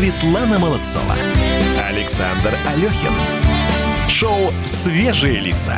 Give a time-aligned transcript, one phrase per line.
[0.00, 1.14] Светлана Молодцова.
[1.86, 3.12] Александр Алехин.
[4.08, 5.76] Шоу «Свежие лица».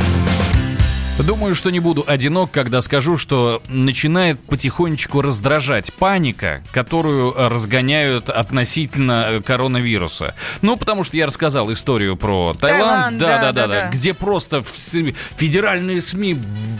[1.18, 9.26] Думаю, что не буду одинок, когда скажу, что начинает потихонечку раздражать паника, которую разгоняют относительно
[9.28, 10.34] э, коронавируса.
[10.62, 13.88] Ну, потому что я рассказал историю про Таиланд, Таиланд, да, да, да, да, да, да,
[13.90, 16.38] где просто федеральные СМИ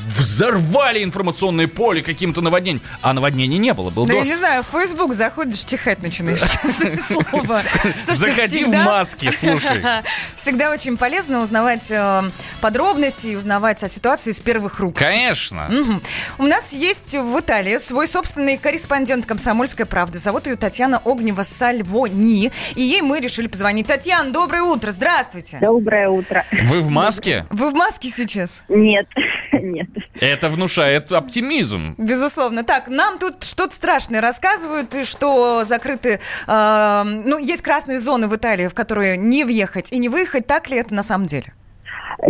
[0.09, 4.31] взорвали информационное поле каким-то наводнением, а наводнения не было, был Да я дождь.
[4.31, 6.41] не знаю, в Facebook заходишь, чихать начинаешь,
[7.07, 7.63] слово.
[8.05, 9.85] Заходи в маске, слушай.
[10.35, 12.23] Всегда очень полезно узнавать э,
[12.61, 14.97] подробности и узнавать о ситуации с первых рук.
[14.97, 15.67] Конечно.
[15.69, 16.03] Мгм.
[16.39, 20.19] У нас есть в Италии свой собственный корреспондент «Комсомольской правды».
[20.19, 22.53] Зовут ее Татьяна Огнева Сальвони.
[22.75, 23.87] И ей мы решили позвонить.
[23.87, 25.59] Татьяна, доброе утро, здравствуйте.
[25.61, 26.45] Доброе утро.
[26.65, 27.47] Вы в маске?
[27.51, 28.65] Вы в маске сейчас?
[28.69, 29.07] Нет,
[29.53, 29.89] нет.
[30.21, 31.95] Это внушает оптимизм.
[31.99, 32.63] Безусловно.
[32.65, 36.21] Так, нам тут что-то страшное рассказывают, и что закрыты...
[36.47, 40.47] э, ну, есть красные зоны в Италии, в которые не въехать и не выехать.
[40.47, 41.53] Так ли это на самом деле?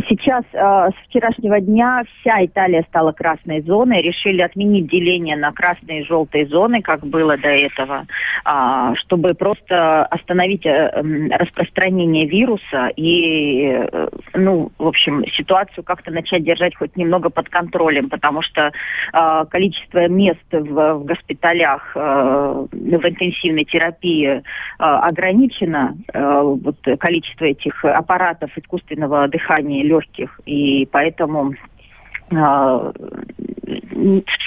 [0.08, 4.02] Сейчас э, с вчерашнего дня вся Италия стала красной зоной.
[4.02, 8.06] Решили отменить деление на красные и желтые зоны, как было до этого,
[8.44, 10.90] а, чтобы просто остановить э,
[11.30, 18.08] распространение вируса и, э, ну, в общем, ситуацию как-то начать держать хоть немного под контролем,
[18.08, 18.72] потому что
[19.12, 24.42] э, количество мест в, в госпиталях, э, в интенсивной терапии э,
[24.78, 25.96] ограничено.
[26.12, 31.54] Э, вот количество этих аппаратов искусственного дыхания легких, и поэтому
[32.30, 32.92] э,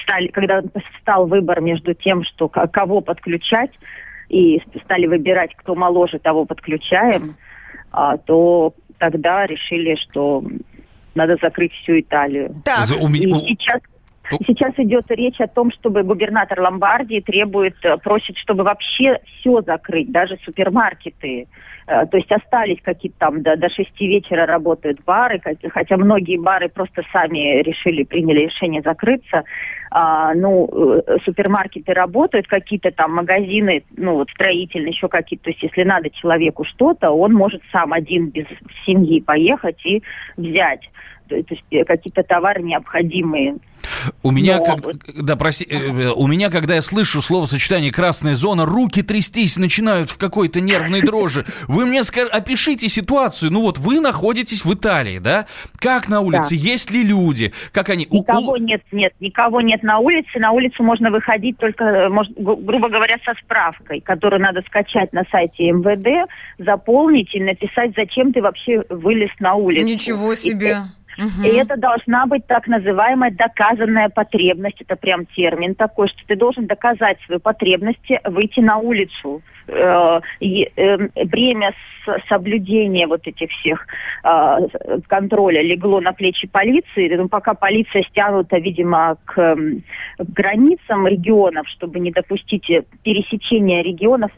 [0.03, 0.61] стали, когда
[1.01, 3.71] стал выбор между тем, что к- кого подключать,
[4.29, 7.35] и стали выбирать, кто моложе, того подключаем,
[7.91, 10.43] а, то тогда решили, что
[11.13, 12.55] надо закрыть всю Италию.
[12.65, 12.85] Так,
[13.41, 13.81] И сейчас.
[14.45, 20.11] Сейчас идет речь о том, чтобы губернатор Ломбардии требует, э, просит, чтобы вообще все закрыть,
[20.11, 21.47] даже супермаркеты.
[21.87, 26.69] Э, То есть остались какие-то там до, до 6 вечера работают бары, хотя многие бары
[26.69, 29.43] просто сами решили, приняли решение закрыться.
[29.91, 35.45] А, ну, э, супермаркеты работают, какие-то там магазины, ну, вот строительные, еще какие-то.
[35.45, 38.45] То есть если надо человеку что-то, он может сам один без
[38.85, 40.01] семьи поехать и
[40.37, 40.89] взять.
[41.27, 43.55] То есть какие-то товары необходимые.
[44.23, 48.35] У меня, Но как- да, проси- э, э, у меня, когда я слышу словосочетание «красная
[48.35, 51.45] зона», руки трястись начинают в какой-то нервной дрожи.
[51.67, 53.51] Вы мне ска- опишите ситуацию.
[53.51, 55.45] Ну вот вы находитесь в Италии, да?
[55.79, 56.55] Как на улице?
[56.55, 57.53] Есть ли люди?
[57.71, 58.07] Как они?
[58.09, 60.39] Никого у- нет, нет, никого нет на улице.
[60.39, 65.13] На улицу можно выходить только, э, может, гру- грубо говоря, со справкой, которую надо скачать
[65.13, 66.29] на сайте МВД,
[66.59, 69.85] заполнить и написать, зачем ты вообще вылез на улицу.
[69.85, 70.35] ничего И-
[71.17, 74.81] И это должна быть так называемая доказанная потребность.
[74.81, 79.41] Это прям термин такой, что ты должен доказать свою потребность выйти на улицу.
[79.67, 81.73] Э, и, э, бремя
[82.29, 83.87] соблюдения вот этих всех
[84.23, 84.57] э,
[85.07, 87.15] контроля легло на плечи полиции.
[87.15, 89.83] Ну, пока полиция стянута, видимо, к м,
[90.19, 94.31] границам регионов, чтобы не допустить э, пересечения регионов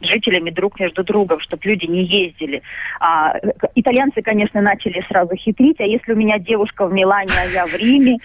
[0.00, 2.62] жителями друг между другом, чтобы люди не ездили.
[3.00, 3.34] А,
[3.74, 7.74] итальянцы, конечно, начали сразу хитрить, а если у меня девушка в Милане, а я в
[7.74, 8.18] Риме,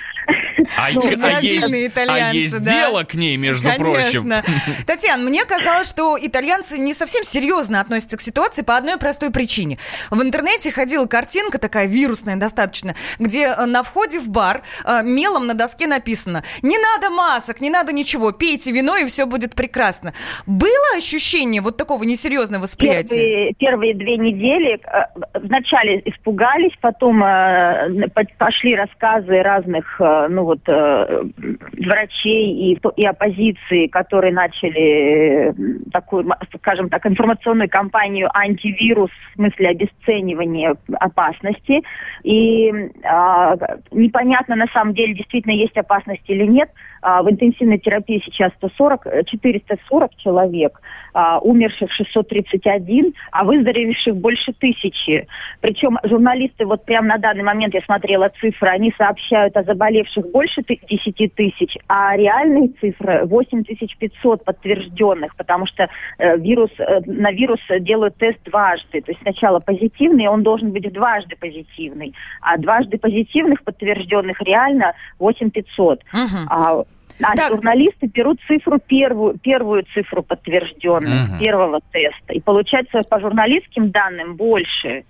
[0.78, 4.30] А, ну, а есть, а дело к ней, между прочим.
[4.88, 9.78] Татьяна, мне казалось, что итальянцы не совсем серьезно относятся к ситуации по одной простой причине.
[10.12, 15.48] В интернете ходила картинка такая вирусная достаточно, где э, на входе в бар э, мелом
[15.48, 20.14] на доске написано «Не надо масок, не надо ничего, пейте вино, и все будет прекрасно».
[20.46, 23.16] Было ощущение вот такого несерьезного восприятия?
[23.16, 32.74] Первые, первые две недели э, вначале испугались, потом по- пошли рассказы разных ну, вот врачей
[32.74, 35.54] и, и оппозиции, которые начали
[35.92, 41.84] такую, скажем так, информационную кампанию антивирус в смысле обесценивания опасности.
[42.24, 43.56] И э,
[43.92, 46.70] непонятно на самом деле, действительно есть опасность или нет.
[47.04, 50.82] А, в интенсивной терапии сейчас 140, 440 человек,
[51.14, 55.28] а, умерших 631, а выздоровевших больше тысячи.
[55.60, 60.64] Причем журналисты, вот прямо на данный момент я смотрела цифры, они сообщают о заболевших больше
[60.64, 68.16] 10 тысяч, а реальные цифры 8500 подтвержденных, потому что э, вирус, э, на вирус делают
[68.16, 69.02] тест дважды.
[69.02, 76.00] То есть сначала позитивный, он должен быть дважды позитивный, а дважды позитивных подтвержденных реально 8500.
[76.00, 76.38] Угу.
[76.50, 76.84] А,
[77.22, 77.50] а Так.
[77.50, 81.40] журналисты берут цифру первую, первую цифру подтвержденную Мгм.
[81.40, 82.34] первого теста.
[82.34, 85.04] И получается по журналистским данным больше.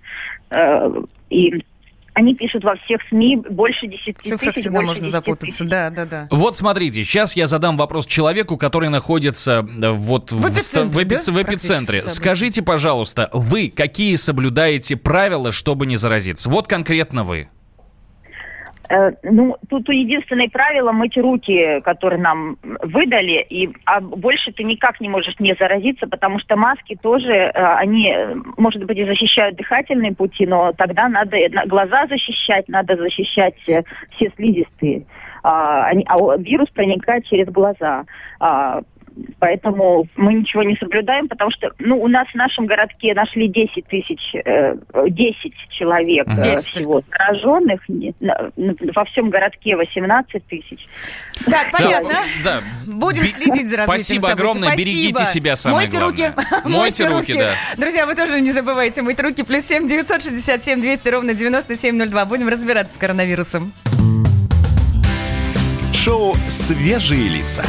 [0.50, 0.90] Э,
[1.30, 1.64] и
[2.16, 4.30] они пишут во всех СМИ больше 10 тысяч.
[4.38, 6.28] Цифрах всегда можно запутаться, да, да, да.
[6.30, 11.04] Вот смотрите, сейчас я задам вопрос человеку, который находится э, вот в, В эпицентре, в,
[11.04, 12.00] эпиц- да, в эпицентре.
[12.02, 16.50] Скажите, пожалуйста, вы какие соблюдаете правила, чтобы не заразиться?
[16.52, 17.48] Вот конкретно вы.
[18.94, 25.02] Э, Ну, тут единственное правило мыть руки, которые нам выдали, и а больше ты никак
[25.02, 29.56] не можешь не заразиться, потому что маски тоже, э, они, э, может быть, и защищают
[29.56, 33.84] дыхательные пути, но тогда надо на- глаза защищать, надо защищать все
[34.36, 35.06] слизистые.
[35.44, 38.06] А, они- а вирус проникает через глаза.
[38.40, 38.82] А,
[39.40, 43.86] Поэтому мы ничего не соблюдаем, потому что ну, у нас в нашем городке нашли 10
[43.88, 44.76] тысяч, э,
[45.08, 47.82] 10 человек э, 10 всего зараженных.
[47.90, 50.88] Не- на- на- Во всем городке 18 тысяч.
[51.46, 52.14] Так, понятно.
[52.44, 54.42] Да, Будем Би- следить за развитием Спасибо событий.
[54.42, 54.90] огромное, Спасибо.
[54.90, 56.34] берегите себя, самое Мойте главное.
[56.36, 56.44] руки.
[56.70, 57.52] Мойте руки, да.
[57.78, 59.44] Друзья, вы тоже не забывайте мыть руки.
[59.44, 62.26] Плюс семь девятьсот шестьдесят семь двести ровно девяносто семь ноль два.
[62.26, 63.74] Будем разбираться с коронавирусом.
[65.94, 67.64] Шоу «Свежие лица».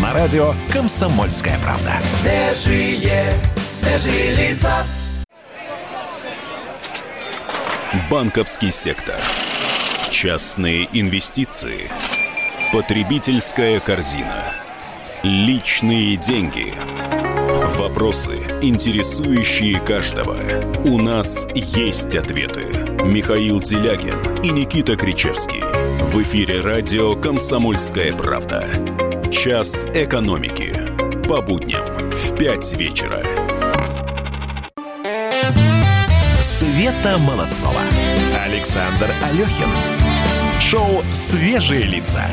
[0.00, 1.92] На радио «Комсомольская правда».
[2.00, 4.72] Свежие, свежие лица.
[8.10, 9.16] Банковский сектор.
[10.10, 11.90] Частные инвестиции.
[12.72, 14.50] Потребительская корзина.
[15.22, 16.72] Личные деньги.
[17.76, 20.38] Вопросы, интересующие каждого.
[20.84, 22.64] У нас есть ответы.
[23.04, 25.62] Михаил Делягин и Никита Кричевский.
[26.04, 28.66] В эфире радио «Комсомольская правда».
[29.30, 30.74] Час экономики.
[31.28, 33.22] По будням в 5 вечера.
[36.42, 37.80] Света Молодцова.
[38.44, 39.68] Александр Алехин.
[40.60, 42.24] Шоу «Свежие лица».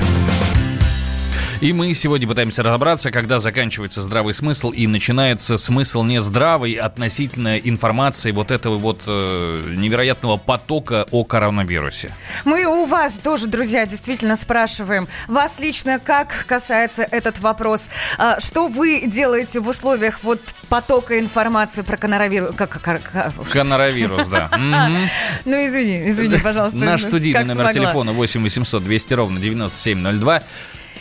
[1.60, 8.30] И мы сегодня пытаемся разобраться, когда заканчивается здравый смысл и начинается смысл нездравый относительно информации
[8.30, 12.14] вот этого вот э, невероятного потока о коронавирусе.
[12.46, 15.08] Мы у вас тоже, друзья, действительно спрашиваем.
[15.28, 17.90] Вас лично как касается этот вопрос?
[18.20, 20.40] А, Что вы делаете в условиях вот
[20.70, 22.56] потока информации про коронавирус?
[22.56, 24.52] Как, как- как- Коронавирус, да.
[25.46, 26.78] Ну, извини, извини, пожалуйста.
[26.78, 30.44] Наш студийный номер телефона 8 800 200 ровно 9702.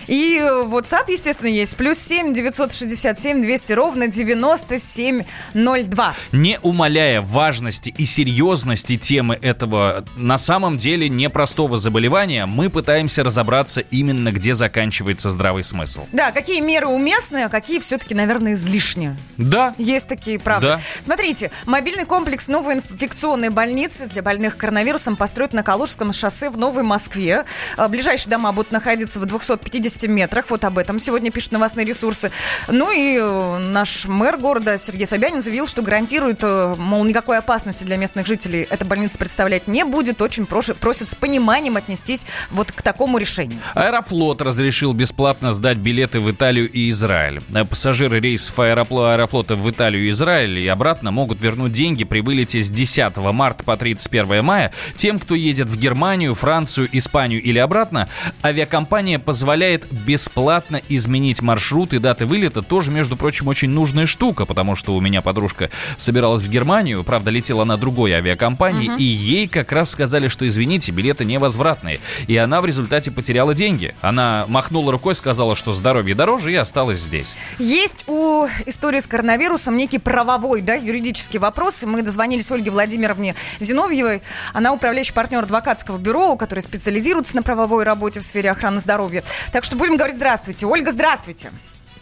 [0.06, 1.76] И э, WhatsApp, естественно, есть.
[1.76, 6.14] Плюс 7 967 200 ровно 9702.
[6.32, 13.80] Не умаляя важности и серьезности темы этого на самом деле непростого заболевания, мы пытаемся разобраться
[13.80, 16.06] именно где заканчивается здравый смысл.
[16.12, 19.16] Да, какие меры уместны, а какие все-таки, наверное, излишние.
[19.36, 20.76] Да, Есть такие, правда.
[20.76, 20.80] Да.
[21.02, 26.82] Смотрите, мобильный комплекс новой инфекционной больницы для больных коронавирусом построят на Калужском шоссе в Новой
[26.82, 27.44] Москве.
[27.76, 30.46] А, Ближайшие дома будут находиться в 250 метрах.
[30.50, 32.30] Вот об этом сегодня пишут новостные ресурсы.
[32.68, 37.84] Ну и э, наш мэр города Сергей Собянин заявил, что гарантирует, э, мол, никакой опасности
[37.84, 40.20] для местных жителей эта больница представлять не будет.
[40.20, 43.58] Очень прош- просит с пониманием отнестись вот к такому решению.
[43.74, 47.42] Аэрофлот разрешил бесплатно сдать билеты в Италию и Израиль.
[47.54, 52.60] А Пассажиры рейсов Аэрофлота в Италию и Израиль и обратно могут вернуть деньги при вылете
[52.60, 54.72] с 10 марта по 31 мая.
[54.94, 58.08] Тем, кто едет в Германию, Францию, Испанию или обратно,
[58.42, 62.62] авиакомпания позволяет бесплатно изменить маршрут и даты вылета.
[62.62, 67.30] Тоже, между прочим, очень нужная штука, потому что у меня подружка собиралась в Германию, правда,
[67.30, 72.00] летела на другой авиакомпании, и ей как раз сказали, что, извините, билеты невозвратные.
[72.26, 73.94] И она в результате потеряла деньги.
[74.00, 77.36] Она махнула рукой, сказала, что здоровье дороже, и осталась здесь.
[77.58, 81.84] Есть у истории с коронавирусом некий правовой, да, юридический вопрос.
[81.84, 84.22] Мы дозвонились Ольге Владимировне Зиновьевой.
[84.52, 89.22] Она управляющий партнер адвокатского бюро, который специализируется на правовой работе в сфере охраны здоровья.
[89.52, 90.66] Так что будем говорить здравствуйте.
[90.66, 91.50] Ольга, здравствуйте.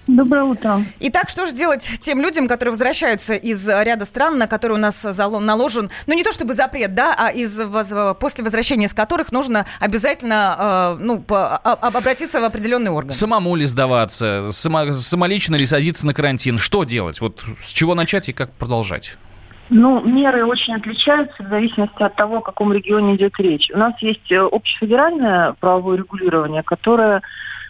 [0.07, 0.85] Доброе утро.
[1.01, 5.03] Итак, что же делать тем людям, которые возвращаются из ряда стран, на которые у нас
[5.19, 7.59] наложен, ну не то чтобы запрет, да, а из
[8.21, 13.13] после возвращения из которых нужно обязательно, э, ну, по- а- а- обратиться в определенный орган.
[13.13, 16.59] Самому ли сдаваться, само- самолично ли садиться на карантин?
[16.59, 17.23] Что делать?
[17.23, 19.17] Вот с чего начать и как продолжать?
[19.71, 23.71] Ну, меры очень отличаются в зависимости от того, о каком регионе идет речь.
[23.75, 27.23] У нас есть э, общефедеральное правовое регулирование, которое,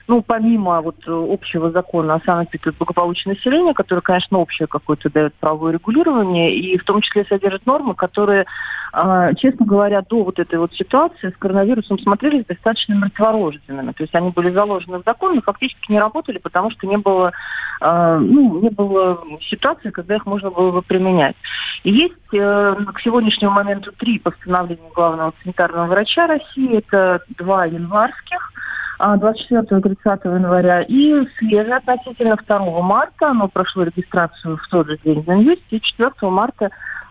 [0.06, 5.34] ну, помимо вот э, общего закона о санэпиде благополучия населения, который, конечно, общее какое-то дает
[5.34, 8.44] правовое регулирование, и в том числе содержит нормы, которые,
[8.92, 13.92] э, честно говоря, до вот этой вот ситуации с коронавирусом смотрелись достаточно мертворожденными.
[13.92, 17.32] То есть они были заложены в закон, но фактически не работали, потому что не было,
[17.80, 21.37] э, ну, не было ситуации, когда их можно было бы применять.
[21.82, 26.76] И Есть э, к сегодняшнему моменту три постановления главного санитарного врача России.
[26.78, 28.53] Это два январских,
[28.98, 34.86] а, 24 и 30 января, и свежее относительно 2 марта, оно прошло регистрацию в тот
[34.88, 36.70] же день в Инвесте, и 4 марта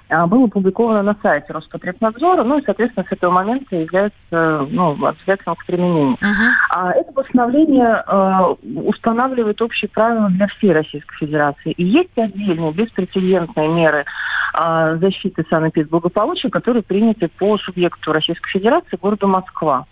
[0.09, 5.55] а, было опубликовано на сайте Роспотребнадзора, ну и, соответственно, с этого момента является ну, обязательным
[5.55, 6.17] к применению.
[6.21, 6.49] Uh-huh.
[6.69, 11.71] А это постановление э, устанавливает общие правила для всей Российской Федерации.
[11.71, 14.05] И есть отдельные беспрецедентные меры
[14.53, 19.85] э, защиты санэпидблагополучия, которые приняты по субъекту Российской Федерации, городу Москва.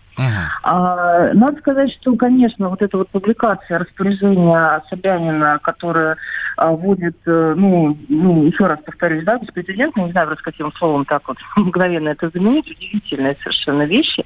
[0.64, 6.18] А, надо сказать, что, конечно, вот эта вот публикация распоряжения Собянина, которая
[6.58, 11.06] а, вводит, а, ну, ну, еще раз повторюсь, да, беспрецедентно, не знаю просто каким словом
[11.06, 14.24] так вот мгновенно это заменить, удивительные совершенно вещи.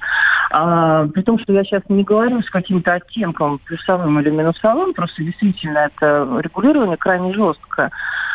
[0.50, 5.22] А, при том, что я сейчас не говорю с каким-то оттенком плюсовым или минусовым, просто
[5.22, 7.90] действительно это регулирование крайне жесткое.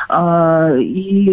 [0.10, 1.32] А, и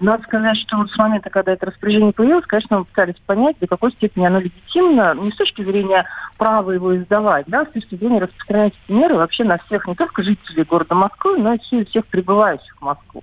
[0.00, 3.66] надо сказать, что вот с момента, когда это распоряжение появилось, конечно, мы пытались понять, до
[3.66, 6.06] какой степени оно легитимно, не с точки зрения
[6.38, 10.64] права его издавать, да, с точки зрения распространять меры вообще на всех, не только жителей
[10.64, 13.22] города Москвы, но и всех прибывающих в Москву.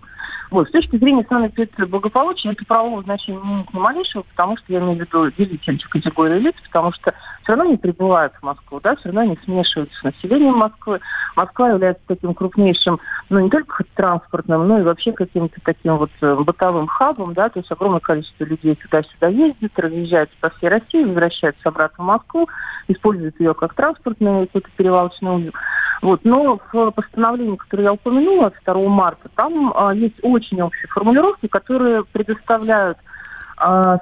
[0.52, 0.68] Вот.
[0.68, 1.26] С точки зрения
[1.88, 5.68] благополучия это правового значения не имеет ни малейшего, потому что я имею в виду делить
[5.68, 9.40] эти категории лиц, потому что все равно не прибывают в Москву, да, все равно они
[9.44, 11.00] смешиваются с населением Москвы.
[11.36, 16.36] Москва является таким крупнейшим, ну, не только транспортным, но и вообще каким-то таким вот э,
[16.36, 21.70] бытовым хабом, да, то есть огромное количество людей туда-сюда ездит, разъезжается по всей России, возвращается
[21.70, 22.50] обратно в Москву,
[22.88, 25.52] использует ее как транспортный какой-то перевалочный узел.
[26.02, 26.22] Вот.
[26.26, 32.04] Но в постановлении, которое я упомянула, 2 марта, там а, есть очень общие формулировки, которые
[32.04, 33.13] предоставляют а,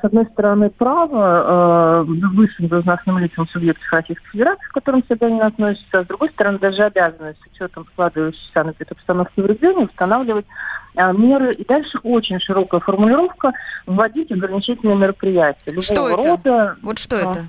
[0.01, 5.41] с одной стороны, право э, высшим должностным лицам субъектов Российской Федерации, к которым всегда не
[5.41, 10.45] относятся, а с другой стороны, даже обязанность с учетом складывающейся на обстановки в регионе устанавливать
[10.95, 11.53] э, меры.
[11.53, 13.51] И дальше очень широкая формулировка
[13.85, 15.71] вводить ограничительные мероприятия.
[15.71, 16.29] Любого что это?
[16.29, 16.75] рода.
[16.81, 17.45] Вот что это?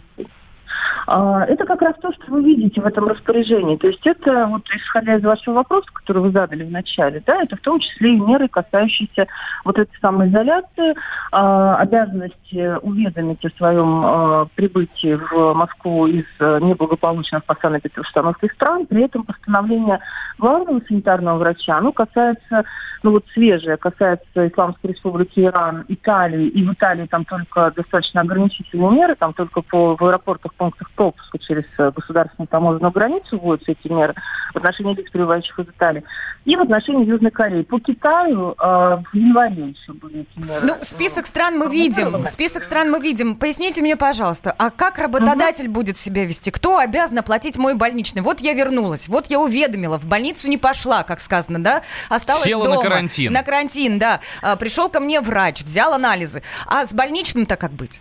[1.06, 3.76] А, это как раз то, что вы видите в этом распоряжении.
[3.76, 7.56] То есть это, вот исходя из вашего вопроса, который вы задали в начале, да, это
[7.56, 9.26] в том числе и меры, касающиеся
[9.64, 10.94] вот этой самоизоляции,
[11.32, 18.86] а, обязанности уведомить о своем а, прибытии в Москву из неблагополучных по санэпидустановке стран.
[18.86, 20.00] При этом постановление
[20.38, 22.64] главного санитарного врача, оно касается,
[23.02, 28.90] ну вот свежее, касается Исламской Республики Иран, Италии, и в Италии там только достаточно ограничительные
[28.90, 33.88] меры, там только по, в аэропортах пунктах пропуска через э, государственную таможенную границу вводятся эти
[33.92, 34.14] меры
[34.54, 36.04] в отношении лиц, прибывающих из Италии,
[36.44, 37.62] и в отношении Южной Кореи.
[37.62, 40.60] По Китаю э, в январе еще были эти меры.
[40.62, 43.34] Ну, список стран мы видим, список стран мы видим.
[43.34, 45.74] Поясните мне, пожалуйста, а как работодатель угу.
[45.74, 46.52] будет себя вести?
[46.52, 48.22] Кто обязан оплатить мой больничный?
[48.22, 51.82] Вот я вернулась, вот я уведомила, в больницу не пошла, как сказано, да?
[52.08, 52.76] Осталась Села дома.
[52.76, 53.32] на карантин.
[53.32, 54.20] На карантин, да.
[54.42, 56.44] А, пришел ко мне врач, взял анализы.
[56.66, 58.00] А с больничным-то как быть?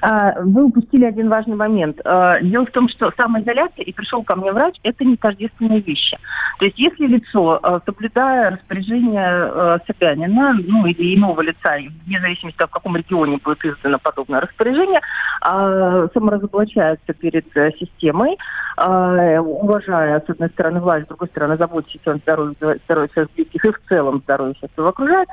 [0.00, 2.00] А, вы упустили один важный момент.
[2.04, 6.18] А, дело в том, что самоизоляция и пришел ко мне врач– это не тождественные вещи.
[6.58, 11.76] То есть если лицо, а, соблюдая распоряжение Собянина, ну или иного лица,
[12.06, 15.00] вне зависимости от в каком регионе будет издано подобное распоряжение,
[15.40, 18.36] саморазоблачается перед э, системой,
[18.76, 23.70] уважая, с одной стороны, власть, с другой стороны, заботясь о здоровье, здоровье своих близких и
[23.70, 25.28] в целом здоровье всех, кто окружает,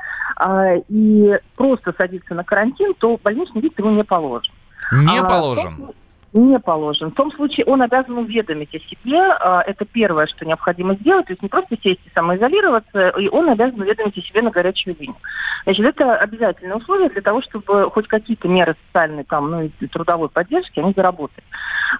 [0.88, 4.51] и просто садится на карантин, то больничный вид ему не положен.
[4.90, 5.92] Не а, положен.
[6.32, 7.10] Не положен.
[7.10, 9.20] В том случае он обязан уведомить о себе.
[9.20, 11.26] А, это первое, что необходимо сделать.
[11.26, 14.96] То есть не просто сесть и самоизолироваться, и он обязан уведомить о себе на горячую
[14.98, 15.16] линию.
[15.64, 20.30] Значит, это обязательное условие для того, чтобы хоть какие-то меры социальной там, ну, и трудовой
[20.30, 21.44] поддержки, они заработали.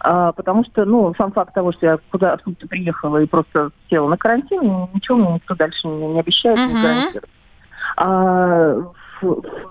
[0.00, 4.08] А, потому что, ну, сам факт того, что я куда откуда-то приехала и просто села
[4.08, 7.28] на карантин, ничего мне никто дальше не, не обещает, не гарантирует.
[7.96, 8.76] А,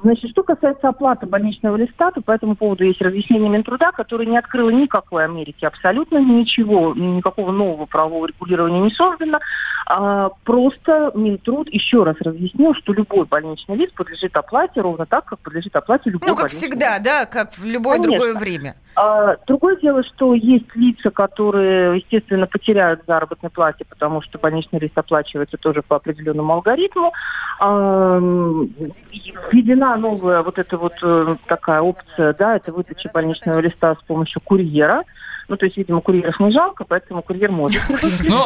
[0.04, 4.38] Значит, что касается оплаты больничного листа, то по этому поводу есть разъяснение Минтруда, которое не
[4.38, 9.40] открыло никакой Америки, абсолютно ничего, никакого нового правового регулирования не создано.
[9.86, 15.40] А, просто Минтруд еще раз разъяснил, что любой больничный лист подлежит оплате ровно так, как
[15.40, 17.04] подлежит оплате любой Ну, как всегда, лист.
[17.04, 18.18] да, как в любое Конечно.
[18.18, 18.76] другое время.
[18.96, 24.98] А, другое дело, что есть лица, которые, естественно, потеряют заработной плате, потому что больничный лист
[24.98, 27.14] оплачивается тоже по определенному алгоритму.
[27.60, 34.04] А, введена новая вот эта вот э, такая опция, да, это выдача больничного листа с
[34.04, 35.04] помощью курьера.
[35.52, 37.82] Ну, то есть, видимо, курьеров не жалко, поэтому курьер может.
[38.24, 38.46] Но,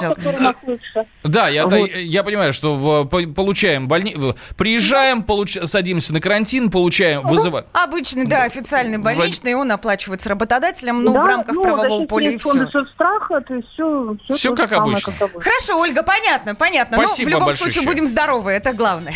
[1.23, 1.87] да, я, вот.
[1.87, 4.15] я понимаю, что в, получаем больни...
[4.57, 5.55] Приезжаем, получ...
[5.65, 7.67] садимся на карантин, получаем, ну, вызываем.
[7.73, 12.37] Обычный, да, официальный больничный, он оплачивается работодателем, ну, да, в рамках ну, правового поля и
[12.37, 12.65] все.
[12.93, 14.15] страха, то есть все...
[14.25, 15.13] Все, все как, самое, обычно.
[15.17, 15.43] как.
[15.43, 16.97] Хорошо, Ольга, понятно, понятно.
[16.97, 19.15] Спасибо Но в любом случае будем здоровы, это главное.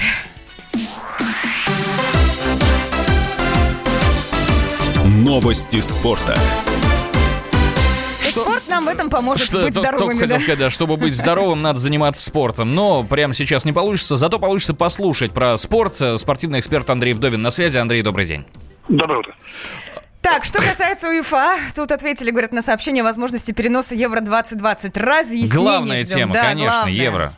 [5.06, 6.36] Новости спорта.
[8.22, 8.44] Что?
[8.44, 10.00] Спорт на нам в этом поможет Что, быть здоровыми.
[10.00, 10.44] только хотел да.
[10.44, 12.76] сказать, да, чтобы быть здоровым, надо заниматься спортом.
[12.76, 16.00] Но прямо сейчас не получится, зато получится послушать про спорт.
[16.18, 17.78] Спортивный эксперт Андрей Вдовин на связи.
[17.78, 18.46] Андрей, добрый день.
[18.88, 19.36] Доброе утро.
[20.22, 25.00] Так, что касается УЕФА, тут ответили, говорят, на сообщение о возможности переноса Евро-2020.
[25.00, 26.16] Разъяснений Главная ждем.
[26.18, 26.94] тема, Да, конечно, главное.
[26.94, 27.34] евро.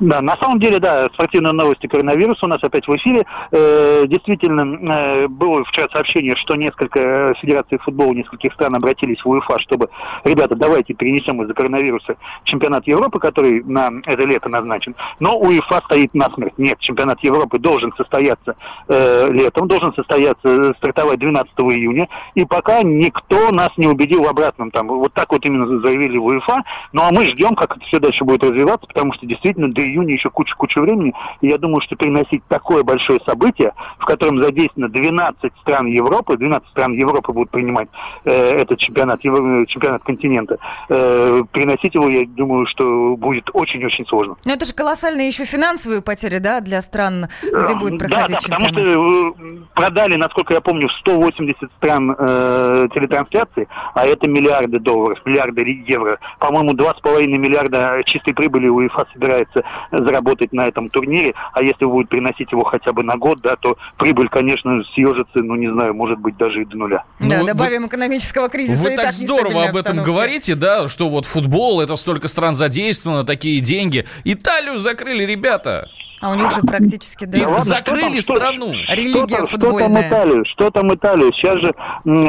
[0.00, 3.26] Да, на самом деле, да, спортивные новости коронавируса у нас опять в эфире.
[3.50, 9.28] Э, действительно, э, было вчера сообщение, что несколько э, федераций футбола нескольких стран обратились в
[9.28, 9.88] УЕФА, чтобы,
[10.24, 14.94] ребята, давайте перенесем из-за коронавируса чемпионат Европы, который на это лето назначен.
[15.20, 16.58] Но УЕФА стоит насмерть.
[16.58, 18.56] Нет, чемпионат Европы должен состояться
[18.88, 22.08] летом, должен состояться, стартовать 12 июня.
[22.34, 24.70] И пока никто нас не убедил в обратном.
[24.70, 26.62] Там, вот так вот именно заявили в УЕФА.
[26.92, 30.14] Ну а мы ждем, как это все дальше будет развиваться, потому что действительно до июня
[30.14, 31.12] еще куча-куча времени.
[31.40, 36.68] И я думаю, что переносить такое большое событие, в котором задействовано 12 стран Европы, 12
[36.70, 37.88] стран Европы будут принимать
[38.24, 40.58] э, этот чемпионат, Евро- чемпионат континента,
[40.88, 44.36] э, переносить его, я думаю, что будет очень-очень сложно.
[44.44, 48.34] Но это же колоссальные еще финансовые потери, да, для стран, где будет Э, проходить да,
[48.34, 48.74] да, чемпионат.
[48.74, 54.78] потому что э, продали, насколько я помню, в 180 стран э, телетрансляции, а это миллиарды
[54.78, 56.18] долларов, миллиарды евро.
[56.38, 59.57] По-моему, 2,5 миллиарда чистой прибыли УЕФА собирается
[59.92, 63.76] заработать на этом турнире, а если будет приносить его хотя бы на год, да, то
[63.96, 67.04] прибыль, конечно, съежится, ну, не знаю, может быть, даже и до нуля.
[67.20, 70.04] Да, Ну, добавим экономического кризиса Вы и так так здорово об этом обстановке.
[70.10, 74.04] говорите, да, что вот футбол, это столько стран задействовано, такие деньги.
[74.24, 75.88] Италию закрыли, ребята.
[76.20, 77.38] А у них же практически, да.
[77.44, 78.72] Ладно, закрыли что там, что- страну.
[78.88, 79.88] Религия что футбольная.
[79.88, 80.44] Что там Италию?
[80.44, 81.32] Что там Италию?
[81.32, 81.74] Сейчас же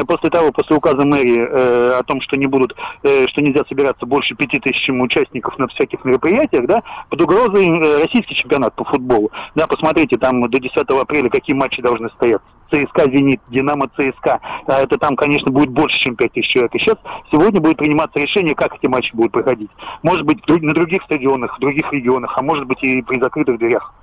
[0.05, 4.05] после того, после указа мэрии э, о том, что не будут, э, что нельзя собираться
[4.05, 9.31] больше пяти тысячам участников на всяких мероприятиях, да, под угрозой э, российский чемпионат по футболу.
[9.55, 12.41] Да, посмотрите, там до 10 апреля какие матчи должны стоять.
[12.71, 14.39] ЦСКА «Зенит», «Динамо» ЦСКА.
[14.67, 16.75] А это там, конечно, будет больше, чем 5 тысяч человек.
[16.75, 16.97] И сейчас
[17.31, 19.69] сегодня будет приниматься решение, как эти матчи будут проходить.
[20.03, 23.93] Может быть, на других стадионах, в других регионах, а может быть и при закрытых дверях.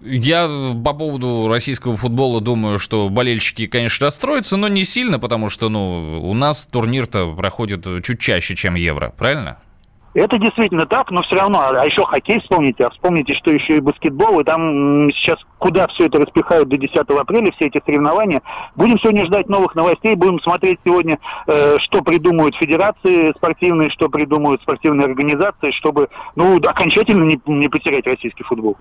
[0.00, 0.48] Я
[0.84, 6.20] по поводу российского футбола думаю, что болельщики, конечно, расстроятся, но не сильно, потому что, ну,
[6.22, 9.58] у нас турнир-то проходит чуть чаще, чем Евро, правильно?
[10.14, 13.80] Это действительно так, но все равно, а еще хоккей вспомните, а вспомните, что еще и
[13.80, 18.42] баскетбол, и там сейчас куда все это распихают до 10 апреля, все эти соревнования.
[18.74, 24.60] Будем сегодня ждать новых новостей, будем смотреть сегодня, э, что придумают федерации спортивные, что придумают
[24.62, 28.76] спортивные организации, чтобы, ну, окончательно не, не потерять российский футбол.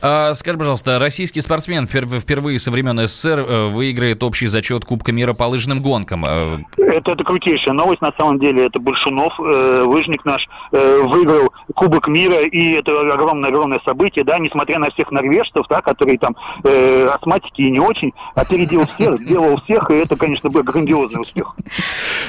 [0.00, 5.12] А, скажи, пожалуйста, российский спортсмен впер- впервые со времен СССР э, выиграет общий зачет Кубка
[5.12, 6.24] мира по лыжным гонкам.
[6.24, 11.52] Э, Это, это крутейшая новость, на самом деле, это Большунов, э, лыжник наш, э, выиграл
[11.74, 17.06] Кубок мира, и это огромное-огромное событие, да, несмотря на всех норвежцев, да, которые там э,
[17.08, 21.54] астматики и не очень, опередил всех, сделал всех, и это, конечно, был грандиозный успех.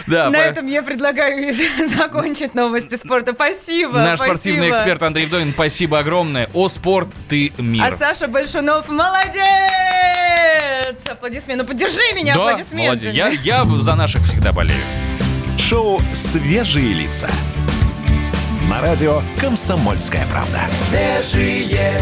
[0.08, 1.54] Да, На по- этом я предлагаю
[1.88, 3.34] закончить новости спорта.
[3.34, 3.94] Спасибо.
[4.00, 4.36] Наш спасибо.
[4.36, 6.50] спортивный эксперт Андрей Вдовин, спасибо огромное.
[6.54, 7.84] О спорт, ты мир.
[7.86, 9.46] А Саша Большунов молодец!
[11.12, 11.64] Аплодисменты.
[11.64, 12.88] Ну, поддержи меня да, аплодисментами.
[12.88, 13.14] молодец.
[13.16, 14.80] Я, я за наших всегда болею.
[15.58, 17.30] Шоу «Свежие лица».
[18.70, 20.60] На радио «Комсомольская правда».
[20.72, 22.02] Свежие,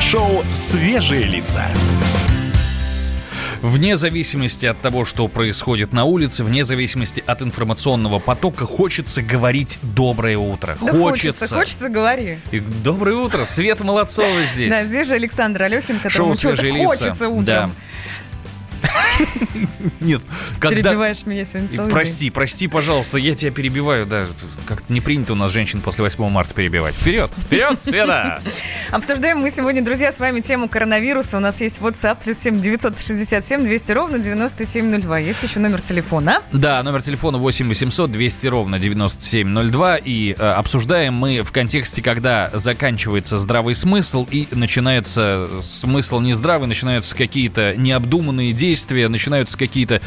[0.00, 1.64] Шоу «Свежие лица».
[3.60, 9.78] Вне зависимости от того, что происходит на улице, вне зависимости от информационного потока, хочется говорить
[9.82, 10.78] «доброе утро».
[10.80, 12.38] Да хочется, хочется, говори.
[12.52, 14.70] И доброе утро, Света Молодцова здесь.
[14.70, 16.86] Да, здесь же Александр Алехин, которому чего-то «Свежие лица».
[16.86, 17.44] хочется утром.
[17.44, 17.70] Да.
[20.00, 20.22] Нет,
[20.60, 24.26] перебиваешь меня сегодня целый Прости, прости, пожалуйста, я тебя перебиваю, да.
[24.66, 26.94] Как-то не принято у нас женщин после 8 марта перебивать.
[26.94, 28.40] Вперед, вперед, Света!
[28.90, 31.36] Обсуждаем мы сегодня, друзья, с вами тему коронавируса.
[31.36, 35.18] У нас есть WhatsApp, плюс 7 967 200 ровно 9702.
[35.18, 36.42] Есть еще номер телефона.
[36.52, 39.96] Да, номер телефона 8 800 200 ровно 9702.
[39.98, 47.16] И э, обсуждаем мы в контексте, когда заканчивается здравый смысл и начинается смысл нездравый, начинаются
[47.16, 50.00] какие-то необдуманные действия, начинаются какие-то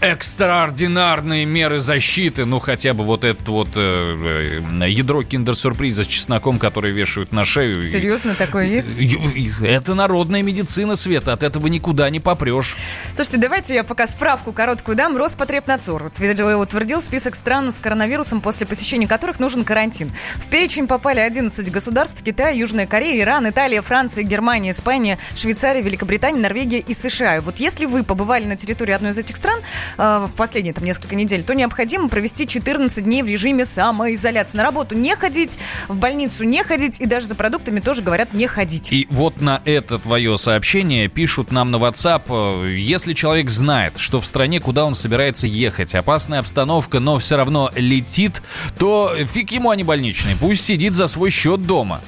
[0.00, 6.58] экстраординарные меры защиты, ну хотя бы вот это вот э, э, ядро киндер-сюрприза с чесноком,
[6.58, 7.82] который вешают на шею.
[7.82, 8.88] Серьезно, такое есть?
[9.62, 12.76] Это народная медицина, Света, от этого никуда не попрешь.
[13.14, 15.16] Слушайте, давайте я пока справку короткую дам.
[15.16, 20.12] Роспотребнадзор утвердил список стран с коронавирусом, после посещения которых нужен карантин.
[20.36, 26.40] В перечень попали 11 государств– Китай, Южная Корея, Иран, Италия, Франция, Германия, Испания, Швейцария, Великобритания,
[26.40, 27.40] Норвегия и США.
[27.40, 29.60] Вот если вы побывали на территории одной из этих стран
[29.98, 34.56] э, в последние там, несколько недель, то необходимо провести 14 дней в режиме самоизоляции.
[34.56, 38.46] На работу не ходить, в больницу не ходить и даже за продуктами тоже говорят не
[38.46, 38.92] ходить.
[38.92, 44.20] И вот на это твое сообщение пишут нам на WhatsApp, э, если человек знает, что
[44.20, 48.42] в стране, куда он собирается ехать, опасная обстановка, но все равно летит,
[48.78, 50.36] то фиг ему, а не больничный.
[50.36, 52.00] Пусть сидит за свой счет дома.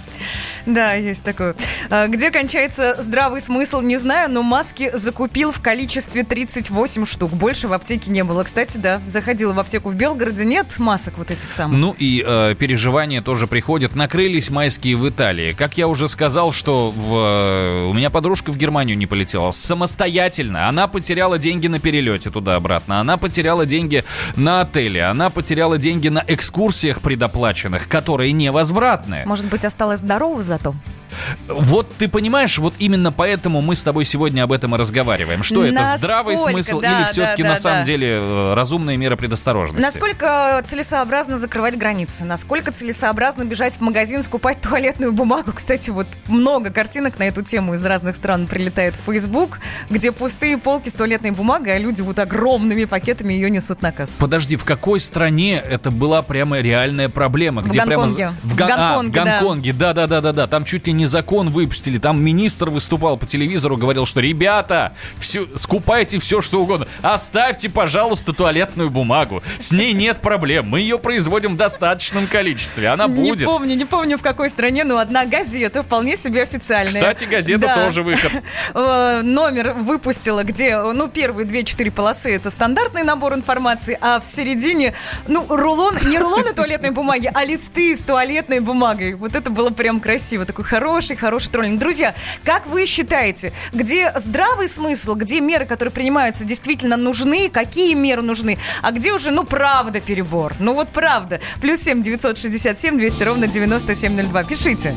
[0.67, 1.55] Да, есть такое.
[1.91, 7.33] А, где кончается здравый смысл, не знаю, но маски закупил в количестве 38 штук.
[7.33, 8.43] Больше в аптеке не было.
[8.43, 11.79] Кстати, да, заходила в аптеку в Белгороде, нет масок вот этих самых.
[11.79, 13.95] Ну и э, переживания тоже приходят.
[13.95, 15.53] Накрылись майские в Италии.
[15.53, 19.53] Как я уже сказал, что в, э, у меня подружка в Германию не полетела.
[19.53, 20.69] Самостоятельно.
[20.69, 23.01] Она потеряла деньги на перелете туда-обратно.
[23.01, 25.05] Она потеряла деньги на отеле.
[25.05, 29.25] Она потеряла деньги на экскурсиях предоплаченных, которые невозвратные.
[29.27, 30.75] Может быть, осталась здорова зато?
[31.49, 35.43] Вот ты понимаешь, вот именно поэтому мы с тобой сегодня об этом и разговариваем.
[35.43, 37.85] Что Насколько, это, здравый смысл да, или все-таки да, на да, самом да.
[37.85, 39.83] деле э, разумные меры предосторожности?
[39.83, 42.25] Насколько целесообразно закрывать границы?
[42.25, 45.53] Насколько целесообразно бежать в магазин, скупать туалетную бумагу?
[45.55, 50.59] Кстати, вот много картинок на эту тему из разных стран прилетает в Facebook, где пустые
[50.59, 54.21] полки с туалетной бумагой, а люди вот огромными пакетами ее несут на кассу.
[54.21, 57.63] Подожди, в какой стране это была прямо реальная проблема?
[57.63, 58.15] В где Гонконге.
[58.15, 58.35] Прямо...
[58.43, 59.25] В а, Гонконге, в да.
[59.25, 60.47] Гонконге, да-да-да-да-да.
[60.47, 61.99] Там чуть ли не закон выпустили.
[61.99, 66.87] Там министр выступал по телевизору, говорил, что ребята, все, скупайте все, что угодно.
[67.03, 69.43] Оставьте, пожалуйста, туалетную бумагу.
[69.59, 70.69] С ней нет проблем.
[70.69, 72.89] Мы ее производим в достаточном количестве.
[72.89, 73.45] Она Не будет.
[73.47, 76.91] помню, не помню в какой стране, но одна газета вполне себе официальная.
[76.93, 77.85] Кстати, газета Да.
[77.85, 78.33] тоже выход.
[78.75, 84.95] Э, Номер выпустила, где, ну, первые две-четыре полосы это стандартный набор информации, а в середине,
[85.29, 89.15] ну, рулон, не рулоны туалетной бумаги, а листы с туалетной бумагой.
[89.15, 90.45] Вот это было прям красиво.
[90.45, 91.79] Такой хороший, хороший троллинг.
[91.79, 98.23] Друзья, как вы считаете, где здравый смысл, где меры, которые принимаются, действительно нужны, какие меры
[98.23, 100.55] нужны, а где уже, ну, правда перебор?
[100.59, 101.41] Ну, вот правда.
[101.61, 104.45] Плюс семь девятьсот шестьдесят семь двести ровно девяносто семь ноль два.
[104.45, 104.95] Пишите.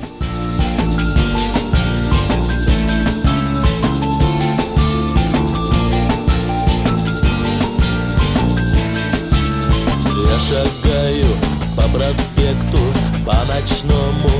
[10.25, 11.37] Я шагаю
[11.75, 12.79] по проспекту,
[13.25, 14.38] по ночному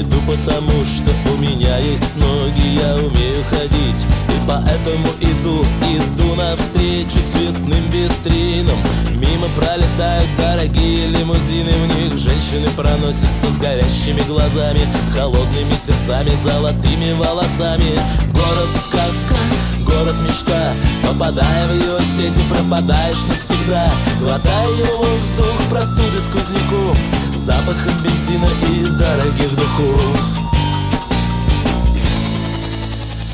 [0.00, 4.06] иду потому, что у меня есть ноги, я умею ходить.
[4.28, 8.78] И поэтому иду, иду навстречу цветным витринам.
[9.14, 14.80] Мимо пролетают дорогие лимузины В них женщины проносятся с горящими глазами
[15.14, 17.98] Холодными сердцами, золотыми волосами.
[18.32, 19.34] Город сказка,
[19.86, 23.90] город мечта Попадая в его сети, пропадаешь навсегда.
[24.20, 26.98] Глотая его воздух, простуды сквозняков
[27.44, 30.18] Запахом бензина и дорогих духов.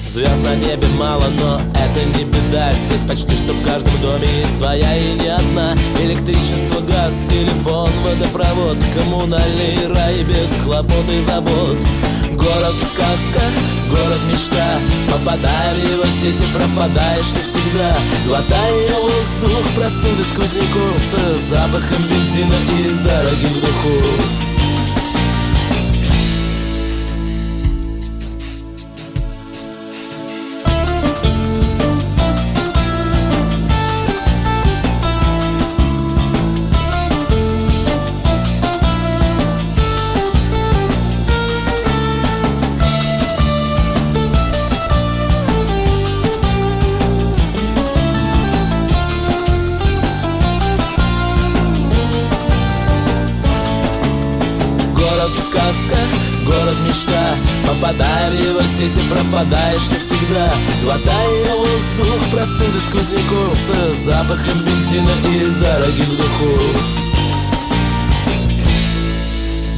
[0.05, 2.73] Звезд на небе мало, но это не беда.
[2.89, 5.77] Здесь почти что в каждом доме есть своя и не одна.
[6.01, 11.79] Электричество, газ, телефон, водопровод Коммунальный рай без хлопот и забот
[12.41, 13.43] Город сказка,
[13.91, 14.81] город мечта.
[15.13, 17.95] Попадая в его сети, пропадаешь навсегда.
[18.27, 24.50] Глотая воздух, простуды сквозняков С запахом бензина и дорогих духов
[58.81, 60.55] Попадая в его сети, пропадаешь навсегда.
[60.83, 67.10] Глотая воздух, простуды сквозняков С запахом бензина и дорогих духов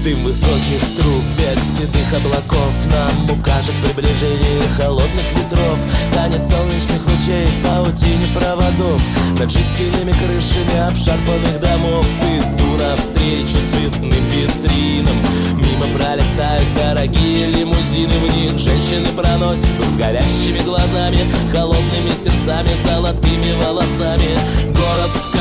[0.02, 2.74] Дым высоких труб, бег седых облаков.
[2.90, 5.78] Нам укажет приближение холодных ветров.
[6.12, 9.00] Танец солнечных лучей в паутине проводов.
[9.38, 12.04] Над жестяными крышами обшарпанных домов.
[12.34, 15.18] Иду навстречу цветным витринам.
[15.54, 18.18] Мимо пролетают дорогие лимузины.
[18.26, 24.36] В них женщины проносятся с горящими глазами Холодными сердцами, золотыми волосами.
[24.66, 25.31] Город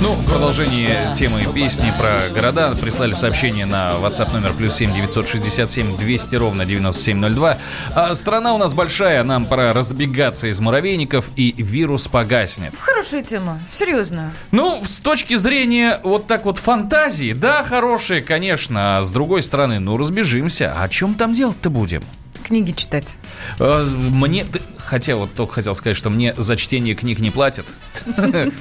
[0.00, 5.96] Ну, в продолжение темы песни про города прислали сообщение на WhatsApp номер плюс 7 967
[5.96, 7.56] 200 ровно 9702.
[7.94, 12.74] А страна у нас большая, нам пора разбегаться из муравейников и вирус погаснет.
[12.78, 14.32] Хорошая тема, серьезно.
[14.50, 18.98] Ну, с точки зрения вот так вот фантазии, да, хорошие, конечно.
[18.98, 20.74] А с другой стороны, ну, разбежимся.
[20.76, 22.02] А о чем там делать-то будем?
[22.42, 23.16] Книги читать.
[23.60, 24.44] Э, Мне,
[24.84, 27.66] хотя вот только хотел сказать, что мне за чтение книг не платят.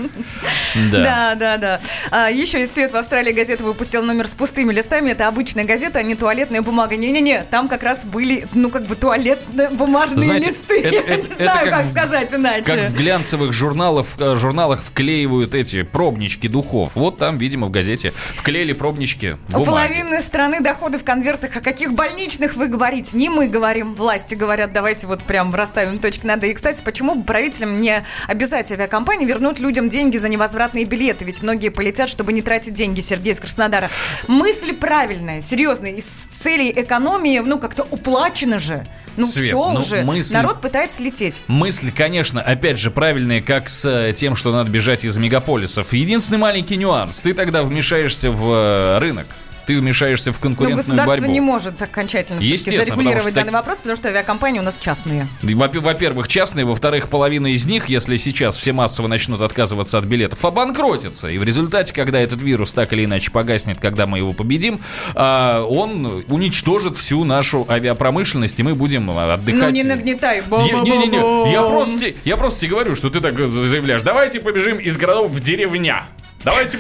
[0.92, 1.36] Да.
[1.36, 1.80] Да, да.
[2.12, 5.12] А, еще из «Свет» в Австралии газета выпустил номер с пустыми листами.
[5.12, 6.96] Это обычная газета, а не туалетная бумага.
[6.96, 10.80] Не-не-не, там как раз были, ну, как бы туалетные бумажные листы.
[10.82, 12.64] Я это- не знаю, как сказать иначе.
[12.64, 16.92] Как в глянцевых журналах, э, журналах вклеивают эти пробнички духов.
[16.96, 21.56] Вот там, видимо, в газете вклеили пробнички У половины страны доходы в конвертах.
[21.58, 23.18] О каких больничных вы говорите?
[23.18, 26.54] Не мы говорим, власти говорят, давайте вот прям расставим точки над «и».
[26.54, 31.24] Кстати, почему бы правителям не обязать авиакомпании вернуть людям деньги за невозвратные билеты?
[31.26, 33.90] Ведь многие полетят, чтобы не тратить деньги, Сергей из Краснодара.
[34.28, 35.88] Мысль правильная, серьезно.
[35.88, 38.86] Из целей экономии, ну, как-то уплачено же.
[39.18, 40.04] Ну, Свет, все ну, уже.
[40.04, 41.44] мысль- Народ пытается лететь.
[41.48, 45.92] Мысль, конечно, опять же, правильная, как с э, тем, что надо бежать из мегаполисов.
[45.92, 47.22] Единственный маленький нюанс.
[47.22, 49.28] Ты тогда вмешаешься в э, рынок.
[49.72, 51.32] Ты вмешаешься в Но конкурентную государство борьбу.
[51.32, 55.30] не может окончательно зарегулировать данный так- вопрос, потому что авиакомпании у нас частные.
[55.42, 60.44] Во- Во-первых, частные, во-вторых, половина из них, если сейчас все массово начнут отказываться от билетов,
[60.44, 61.30] обанкротятся.
[61.30, 64.82] И в результате, когда этот вирус так или иначе погаснет, когда мы его победим,
[65.16, 69.62] а, он уничтожит всю нашу авиапромышленность, и мы будем а, отдыхать.
[69.62, 70.42] Ну, не нагнетай.
[70.52, 74.02] Не-не-не, я просто, я просто тебе говорю, что ты так заявляешь.
[74.02, 76.08] Давайте побежим из городов в деревня.
[76.44, 76.78] Давайте...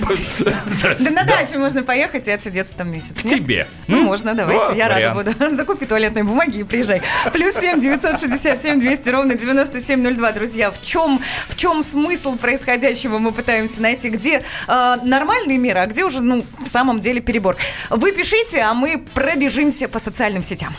[1.00, 3.21] Да на дачу можно поехать и отсидеться там месяц.
[3.21, 3.67] К тебе.
[3.88, 5.32] Ну, можно, давайте, я рада буду.
[5.56, 7.02] Закупи туалетной бумаги и приезжай.
[7.32, 10.71] Плюс семь девятьсот шестьдесят семь двести ровно девяносто семь ноль два, друзья.
[10.71, 14.10] В чем, в чем смысл происходящего мы пытаемся найти?
[14.10, 17.58] Где э, нормальные меры, а где уже, ну, в самом деле перебор?
[17.89, 20.74] Вы пишите, а мы пробежимся по социальным сетям.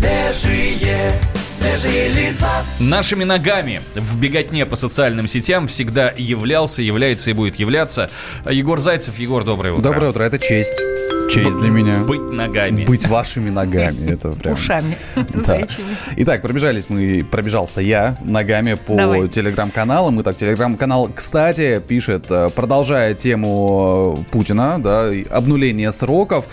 [0.00, 2.48] Свежие, свежие лица.
[2.78, 8.10] Нашими ногами в беготне по социальным сетям всегда являлся, является и будет являться
[8.48, 9.18] Егор Зайцев.
[9.18, 9.82] Егор, доброе утро.
[9.82, 10.80] Доброе утро, это честь.
[11.30, 12.00] Честь для меня.
[12.00, 12.84] Быть ногами.
[12.86, 14.10] Быть вашими ногами.
[14.10, 14.54] Это прям...
[14.54, 14.96] Ушами.
[15.46, 15.60] Да.
[16.16, 19.28] Итак, пробежались мы, пробежался я ногами по Давай.
[19.28, 20.20] телеграм-каналам.
[20.20, 26.46] Итак, телеграм-канал, кстати, пишет, э, продолжая тему э, Путина, да, обнуление сроков,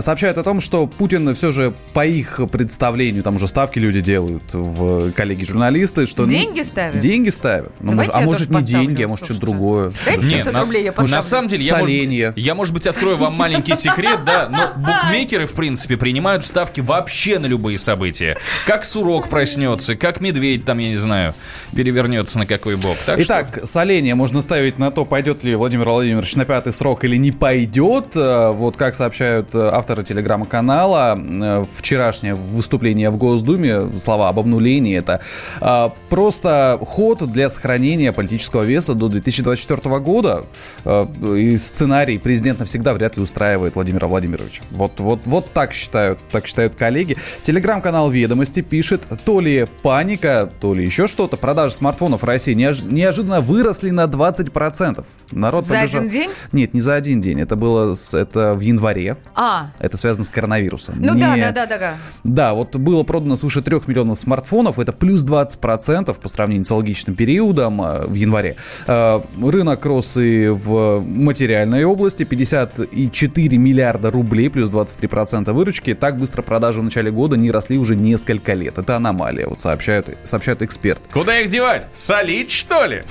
[0.00, 2.40] сообщает о том, что Путин все же по их
[2.82, 6.22] представлению, там уже ставки люди делают в коллеги-журналисты, что...
[6.22, 6.98] ну, Деньги ставят?
[6.98, 7.70] Деньги ставят.
[7.78, 9.92] Ну, может- а может не поставлю, деньги, а может что-то другое.
[10.04, 11.22] Дайте Не, 500 на- рублей, я На поставлю.
[11.22, 12.32] самом деле, я может, Соленье.
[12.34, 14.72] я, может быть, открою вам маленький секрет, да, но
[15.04, 18.36] букмекеры, в принципе, принимают ставки вообще на любые события.
[18.66, 21.36] Как Сурок проснется, как Медведь, там, я не знаю,
[21.76, 22.96] перевернется на какой бок.
[23.06, 27.04] Так что- Итак, соление можно ставить на то, пойдет ли Владимир Владимирович на пятый срок
[27.04, 28.16] или не пойдет.
[28.16, 34.96] Э, Вот как сообщают э, авторы телеграм-канала, э, вчерашнее выступление в Госдуме, слова об обнулении,
[34.96, 35.20] это
[35.60, 40.44] э, просто ход для сохранения политического веса до 2024 года.
[40.84, 41.06] Э,
[41.36, 44.62] И сценарий президент навсегда вряд ли устраивает Владимира Владимировича.
[44.70, 47.16] Вот, вот, вот так считают, так считают коллеги.
[47.42, 51.36] Телеграм-канал «Ведомости» пишет, то ли паника, то ли еще что-то.
[51.36, 55.04] Продажи смартфонов в России неож- неожиданно выросли на 20%.
[55.32, 56.30] Народ За побежал- один день?
[56.52, 57.40] Нет, не за один день.
[57.40, 59.16] Это было это в январе.
[59.34, 60.94] А, Это связано с коронавирусом.
[60.98, 61.94] ну да, Не- да, да, да, да.
[62.24, 67.16] да, вот было продано свыше 3 миллионов смартфонов, это плюс 20% по сравнению с аналогичным
[67.16, 68.56] периодом э, в январе.
[68.86, 75.94] Э, Рынок рос и в материальной области, 54 миллиарда рублей, плюс 23% выручки.
[75.94, 78.78] Так быстро продажи в начале года не росли уже несколько лет.
[78.78, 81.02] Это аномалия, вот сообщают, сообщают эксперты.
[81.12, 81.86] Куда их девать?
[81.94, 83.02] Солить, что ли?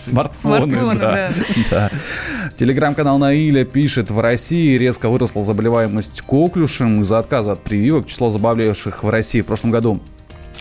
[0.00, 1.90] Смартфоны, да.
[2.56, 8.06] Телеграм-канал Наиля пишет, в России резко выросла заболеваемость коклюшем из-за отказа от прививок.
[8.06, 10.00] Число заболевших в России в прошлом году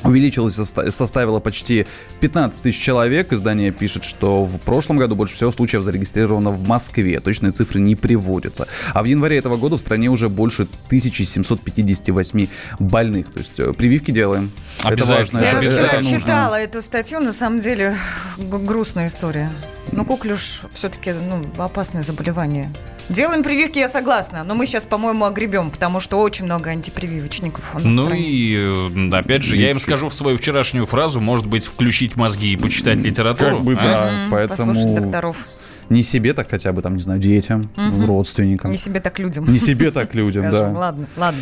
[0.05, 1.85] увеличилось, соста- составило почти
[2.21, 3.33] 15 тысяч человек.
[3.33, 7.19] Издание пишет, что в прошлом году больше всего случаев зарегистрировано в Москве.
[7.19, 8.67] Точные цифры не приводятся.
[8.93, 12.47] А в январе этого года в стране уже больше 1758
[12.79, 13.33] больных.
[13.33, 14.51] То есть э, прививки делаем.
[14.79, 15.17] Это Обязательно.
[15.17, 15.37] важно.
[15.39, 16.19] Я это- обязательно вчера это нужно.
[16.21, 17.97] читала эту статью, на самом деле
[18.37, 19.51] грустная история.
[19.91, 22.69] Ну, коклюш все-таки ну, опасное заболевание.
[23.09, 27.79] Делаем прививки, я согласна, но мы сейчас, по-моему, огребем, потому что очень много антипрививочников у
[27.79, 28.21] нас Ну стране.
[28.29, 32.53] и, э, опять же, я им скажу в свою вчерашнюю фразу, может быть, включить мозги
[32.53, 33.55] и почитать литературу.
[33.57, 33.83] Как бы а?
[33.83, 35.47] да, М, поэтому Послушать докторов.
[35.89, 38.05] не себе, так хотя бы там, не знаю, детям, Мгм.
[38.05, 38.69] родственникам.
[38.69, 39.51] Не себе так людям.
[39.51, 40.69] Не себе, так людям, да.
[40.69, 41.41] Ладно, ладно.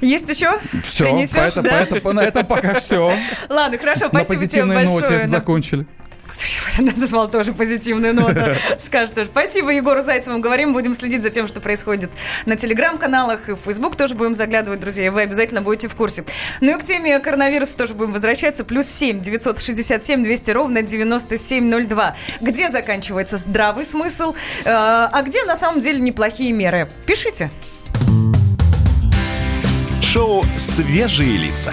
[0.00, 0.50] Есть еще?
[0.82, 1.80] Все, Принесешь, это, да?
[1.82, 3.16] это- на этом пока все.
[3.48, 5.00] Ладно, хорошо, спасибо тебе позитивной большое.
[5.18, 5.86] ноте закончили.
[6.96, 8.40] Назвал тоже позитивную ноту.
[8.78, 9.28] Скажет тоже.
[9.30, 10.38] Спасибо Егору Зайцеву.
[10.38, 12.10] Говорим, будем следить за тем, что происходит
[12.44, 15.06] на телеграм-каналах и в Facebook тоже будем заглядывать, друзья.
[15.06, 16.24] и Вы обязательно будете в курсе.
[16.60, 18.64] Ну и к теме коронавируса тоже будем возвращаться.
[18.64, 22.16] Плюс 7 967 200 ровно 9702.
[22.40, 24.34] Где заканчивается здравый смысл,
[24.64, 26.88] э, а где на самом деле неплохие меры?
[27.06, 27.50] Пишите.
[30.02, 31.72] Шоу «Свежие лица».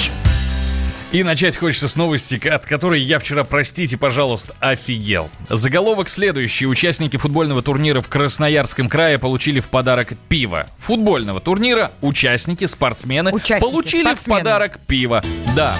[1.11, 5.29] И начать хочется с новости, от которой я вчера, простите, пожалуйста, офигел.
[5.49, 6.65] Заголовок следующий.
[6.65, 10.67] Участники футбольного турнира в Красноярском крае получили в подарок пиво.
[10.77, 14.39] Футбольного турнира участники, спортсмены получили в спортсмены.
[14.39, 15.21] подарок пиво.
[15.53, 15.75] Да.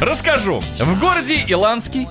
[0.00, 0.62] Расскажу.
[0.78, 2.08] В городе Иланский,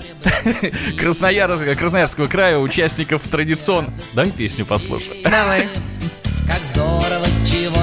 [0.99, 1.75] Краснояр...
[1.75, 3.87] Красноярского края, участников традицион...
[4.13, 5.21] Дай песню послушай.
[5.23, 5.67] Давай.
[6.47, 7.76] Как здорово, чего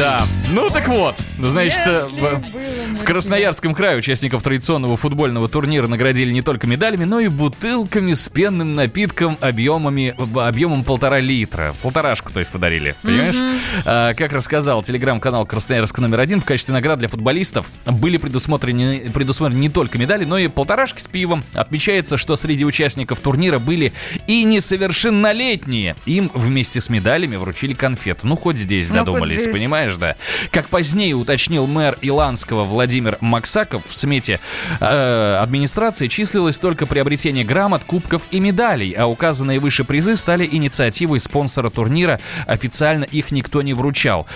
[0.00, 2.42] Да, ну так вот, значит, э, в,
[2.98, 8.28] в Красноярском крае участников традиционного футбольного турнира наградили не только медалями, но и бутылками с
[8.28, 11.74] пенным напитком объемами, объемом полтора литра.
[11.82, 13.36] Полторашку, то есть, подарили, понимаешь?
[13.84, 19.60] А, как рассказал телеграм-канал Красноярск номер один, в качестве наград для футболистов были предусмотрены, предусмотрены
[19.60, 21.44] не только медали, но и полторашки с пивом.
[21.54, 23.92] Отмечается, что среди участников турнира были
[24.26, 25.96] и несовершеннолетние.
[26.06, 28.26] Им вместе с медалями вручили конфету.
[28.26, 29.54] Ну, хоть здесь Ну, хоть здесь.
[29.54, 30.16] понимаешь, да?
[30.50, 32.79] Как позднее уточнил мэр Иланского Владимир
[33.20, 34.40] Максаков, в смете
[34.80, 41.20] э, администрации числилось только приобретение грамот, кубков и медалей, а указанные выше призы стали инициативой
[41.20, 42.20] спонсора турнира.
[42.46, 44.26] Официально их никто не вручал.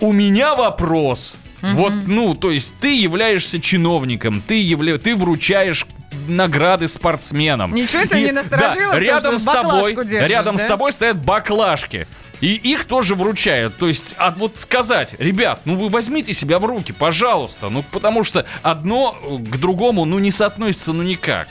[0.00, 1.38] У меня вопрос.
[1.62, 4.98] Вот, ну, то есть ты являешься чиновником, ты, явля...
[4.98, 5.86] ты вручаешь
[6.28, 7.74] награды спортсменам.
[7.74, 10.68] Ничего тебя И- не насторожило, Да, рядом с тобой, держишь, рядом с да?
[10.68, 12.06] тобой стоят баклажки.
[12.44, 13.78] И их тоже вручают.
[13.78, 17.70] То есть, а вот сказать, ребят, ну вы возьмите себя в руки, пожалуйста.
[17.70, 21.48] Ну, потому что одно э, к другому, ну, не соотносится, ну, никак.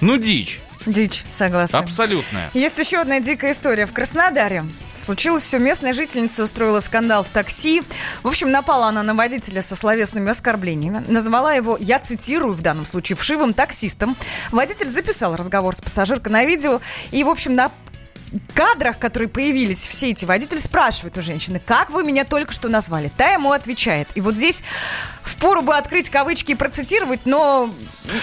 [0.00, 0.62] Ну, дичь.
[0.86, 1.78] Дичь, согласна.
[1.78, 2.50] Абсолютная.
[2.54, 3.84] Есть еще одна дикая история.
[3.84, 5.58] В Краснодаре случилось все.
[5.58, 7.82] Местная жительница устроила скандал в такси.
[8.22, 11.04] В общем, напала она на водителя со словесными оскорблениями.
[11.06, 14.16] Назвала его, я цитирую в данном случае, вшивым таксистом.
[14.52, 16.80] Водитель записал разговор с пассажиркой на видео.
[17.10, 17.70] И, в общем, на
[18.54, 23.10] кадрах, которые появились, все эти водители спрашивают у женщины, как вы меня только что назвали?
[23.16, 24.08] Та ему отвечает.
[24.14, 24.62] И вот здесь
[25.22, 27.70] впору бы открыть кавычки и процитировать, но,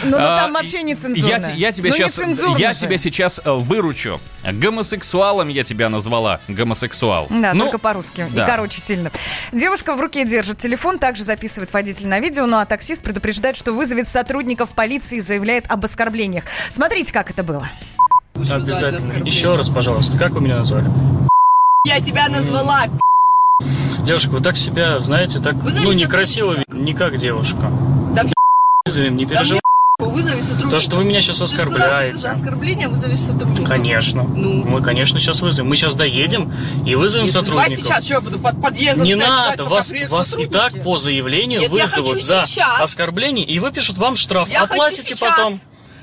[0.03, 1.27] но, но А, там вообще не цензурно.
[1.27, 2.19] Я, я тебя Ну, сейчас,
[2.59, 2.79] я же.
[2.79, 4.19] тебя сейчас выручу.
[4.43, 6.39] Гомосексуалом я тебя назвала.
[6.47, 7.27] Гомосексуал.
[7.29, 8.27] Да, Ну, только по-русски.
[8.31, 8.43] да.
[8.43, 9.11] И короче сильно.
[9.51, 13.71] Девушка в руке держит телефон, также записывает водитель на видео, ну а таксист предупреждает, что
[13.73, 16.43] вызовет сотрудников полиции и заявляет об оскорблениях.
[16.69, 17.69] Смотрите, как это было.
[18.35, 19.23] Обязательно.
[19.23, 20.85] Еще раз, пожалуйста, как вы меня назвали?
[21.85, 22.85] Я тебя назвала.
[24.05, 27.71] Девушка, вы так себя, знаете, так, Вызови ну, некрасиво, не как девушка.
[28.15, 28.25] Да
[28.85, 29.61] Вызовем, не переживай.
[29.99, 30.69] Вызови сотрудника.
[30.71, 32.27] То, что вы меня сейчас Ты сказал, что оскорбляете.
[32.27, 33.69] оскорбление вызовешь сотрудника.
[33.69, 34.23] Конечно.
[34.23, 35.69] Мы, конечно, сейчас вызовем.
[35.69, 36.51] Мы сейчас доедем
[36.85, 37.85] и вызовем Нет, давай сотрудников.
[37.85, 41.71] сейчас, что я буду под подъездом Не надо, вас, вас и так по заявлению Нет,
[41.71, 42.81] вызовут за сейчас.
[42.81, 44.49] оскорбление и выпишут вам штраф.
[44.49, 45.53] Я Оплатите сейчас.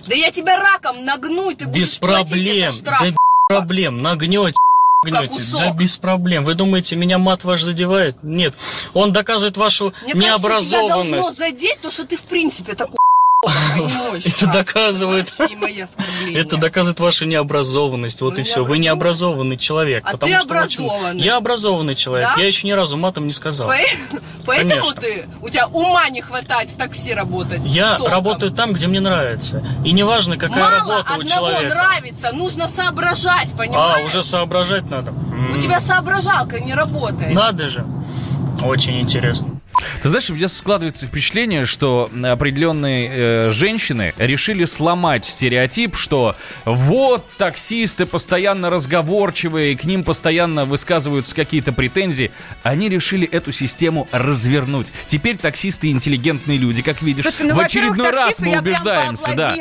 [0.09, 2.65] Да я тебя раком нагну, и ты Без будешь платить проблем.
[2.69, 3.01] этот штраф.
[3.01, 3.17] Да без
[3.49, 4.03] проблем.
[4.03, 4.57] Нагнете.
[5.05, 5.41] Гнете.
[5.53, 6.45] Да без проблем.
[6.45, 8.17] Вы думаете, меня мат ваш задевает?
[8.25, 8.55] Нет.
[8.95, 10.49] Он доказывает вашу Мне кажется, тебя должно
[11.05, 11.39] необразованность.
[11.39, 12.98] задеть то, что ты в принципе такой
[13.45, 15.33] Это доказывает.
[16.35, 18.21] Это доказывает вашу необразованность.
[18.21, 18.65] Вот и все.
[18.65, 20.03] Вы необразованный человек.
[20.07, 21.21] А ты образованный.
[21.23, 22.31] Я образованный человек.
[22.37, 23.69] Я еще ни разу матом не сказал.
[23.69, 23.75] По-
[24.47, 27.61] Поэтому ты, у тебя ума не хватает в такси работать.
[27.65, 29.63] Я работаю там, где мне нравится.
[29.85, 31.75] И неважно, какая работа у одного человека.
[31.75, 34.07] нравится, нужно соображать, А, понимаешь?
[34.07, 35.13] уже соображать надо.
[35.55, 37.33] У тебя соображалка не работает.
[37.35, 37.85] Надо же.
[38.63, 39.61] Очень интересно.
[40.03, 47.29] Ты знаешь, у меня складывается впечатление, что определенные э, женщины решили сломать стереотип, что вот
[47.37, 52.31] таксисты постоянно разговорчивые, к ним постоянно высказываются какие-то претензии.
[52.63, 54.93] Они решили эту систему развернуть.
[55.07, 57.25] Теперь таксисты интеллигентные люди, как видишь.
[57.25, 59.55] Слушай, ну, в очередной раз мы убеждаемся, да.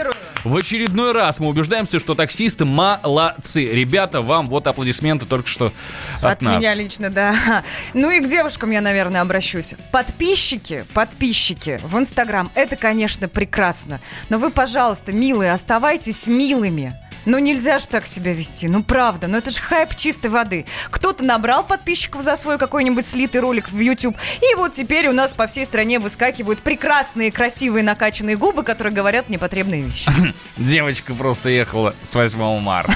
[0.43, 3.65] В очередной раз мы убеждаемся, что таксисты молодцы.
[3.65, 5.74] Ребята, вам вот аплодисменты только что
[6.22, 6.61] от, От нас.
[6.61, 7.63] меня лично, да.
[7.93, 9.76] Ну и к девушкам я, наверное, обращусь.
[10.08, 13.99] Подписчики, подписчики в Инстаграм, это, конечно, прекрасно.
[14.30, 16.95] Но вы, пожалуйста, милые, оставайтесь милыми.
[17.26, 20.66] Ну нельзя же так себя вести, ну правда, ну это же хайп чистой воды.
[20.91, 25.34] Кто-то набрал подписчиков за свой какой-нибудь слитый ролик в YouTube, и вот теперь у нас
[25.34, 30.10] по всей стране выскакивают прекрасные, красивые, накачанные губы, которые говорят непотребные вещи.
[30.55, 32.95] Девочка просто ехала с 8 марта.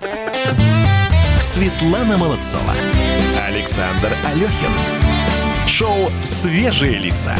[1.42, 2.72] Светлана Молодцова.
[3.48, 4.70] Александр Алехин.
[5.66, 7.34] Шоу «Свежие лица».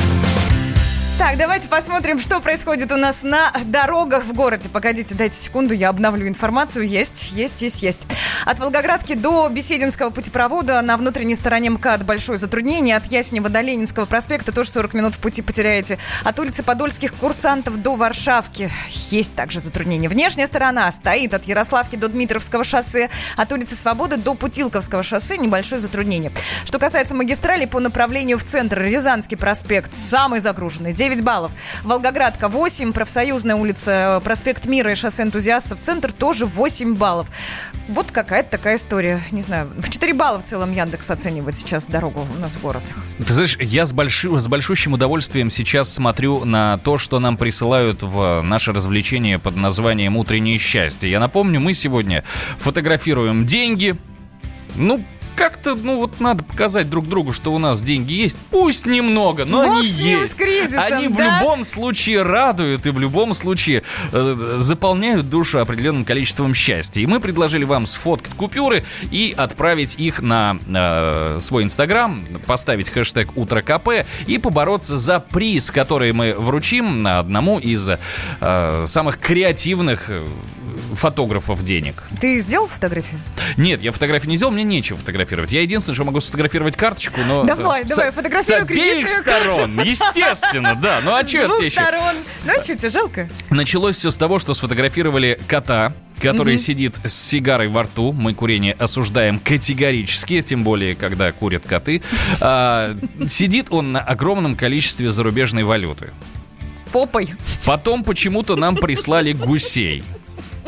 [1.18, 4.68] Так, давайте посмотрим, что происходит у нас на дорогах в городе.
[4.68, 6.88] Погодите, дайте секунду, я обновлю информацию.
[6.88, 8.06] Есть, есть, есть, есть.
[8.44, 12.96] От Волгоградки до Бесединского путепровода на внутренней стороне МКАД большое затруднение.
[12.96, 15.98] От Яснева до Ленинского проспекта тоже 40 минут в пути потеряете.
[16.24, 18.70] От улицы Подольских курсантов до Варшавки
[19.10, 20.08] есть также затруднение.
[20.08, 23.10] Внешняя сторона стоит от Ярославки до Дмитровского шоссе.
[23.36, 26.32] От улицы Свободы до Путилковского шоссе небольшое затруднение.
[26.64, 31.50] Что касается магистрали по направлению в центр, Рязанский проспект самый загруженный, 9 баллов.
[31.82, 37.26] Волгоградка 8, Профсоюзная улица, проспект Мира и шоссе энтузиастов, центр тоже 8 баллов.
[37.88, 39.20] Вот какая-то такая история.
[39.32, 42.94] Не знаю, в 4 балла в целом Яндекс оценивает сейчас дорогу у нас в городе.
[43.18, 48.05] Ты знаешь, я с, большим, с большущим удовольствием сейчас смотрю на то, что нам присылают
[48.05, 51.11] в наше развлечение под названием «Утреннее счастье».
[51.11, 52.22] Я напомню, мы сегодня
[52.59, 53.96] фотографируем деньги.
[54.76, 55.05] Ну,
[55.35, 58.39] как-то, ну вот надо показать друг другу, что у нас деньги есть.
[58.51, 60.33] Пусть немного, но Бог они с ним, есть.
[60.33, 61.39] с кризисом, они в да?
[61.41, 67.01] любом случае радуют и в любом случае э, заполняют душу определенным количеством счастья.
[67.01, 73.37] И мы предложили вам сфоткать купюры и отправить их на э, свой инстаграм, поставить хэштег
[73.37, 80.26] «Утро КП» и побороться за приз, который мы вручим одному из э, самых креативных э,
[80.95, 82.03] фотографов денег.
[82.20, 83.20] Ты сделал фотографию?
[83.57, 85.21] Нет, я фотографии не сделал, мне нечего фотографировать.
[85.52, 87.44] Я единственное, что могу сфотографировать карточку, но...
[87.52, 91.00] Давай, давай, фотографируй С обеих сторон, естественно, да.
[91.04, 91.80] Ну а что тебе еще?
[91.80, 92.16] сторон.
[92.44, 93.28] Ну а что тебе, жалко?
[93.50, 96.62] Началось все с того, что сфотографировали кота, который Мгм.
[96.62, 98.12] сидит с сигарой во рту.
[98.12, 102.02] Мы курение осуждаем категорически, тем более, когда курят коты.
[102.40, 102.94] А,
[103.28, 106.10] сидит он на огромном количестве зарубежной валюты.
[106.92, 107.34] Попой.
[107.64, 110.04] Потом почему-то нам прислали гусей.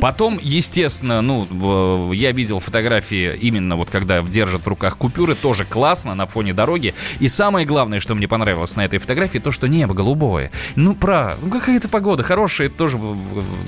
[0.00, 6.14] Потом, естественно, ну, я видел фотографии именно вот когда держат в руках купюры, тоже классно
[6.14, 6.94] на фоне дороги.
[7.20, 10.50] И самое главное, что мне понравилось на этой фотографии, то, что небо голубое.
[10.76, 12.98] Ну, про, ну какая-то погода хорошая, это тоже